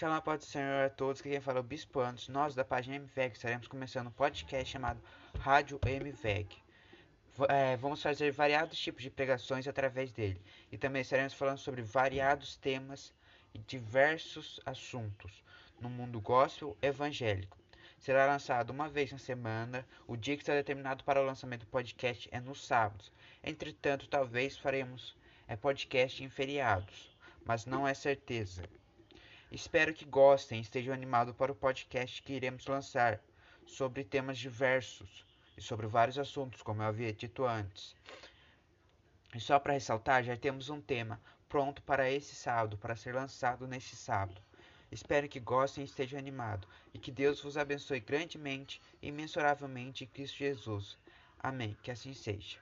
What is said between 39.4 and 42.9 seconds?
só para ressaltar, já temos um tema pronto para esse sábado,